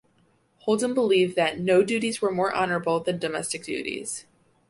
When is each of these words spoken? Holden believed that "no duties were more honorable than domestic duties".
Holden 0.61 0.95
believed 0.95 1.35
that 1.35 1.59
"no 1.59 1.83
duties 1.83 2.23
were 2.23 2.31
more 2.31 2.51
honorable 2.51 2.99
than 3.01 3.19
domestic 3.19 3.63
duties". 3.65 4.25